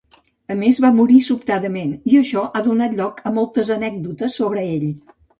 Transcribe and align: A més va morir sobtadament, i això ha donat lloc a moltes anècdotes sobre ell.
A 0.53 0.55
més 0.59 0.77
va 0.83 0.89
morir 0.99 1.17
sobtadament, 1.25 1.91
i 2.13 2.17
això 2.21 2.45
ha 2.45 2.61
donat 2.67 2.95
lloc 3.01 3.19
a 3.31 3.33
moltes 3.35 3.69
anècdotes 3.75 4.39
sobre 4.41 4.65
ell. 4.79 4.89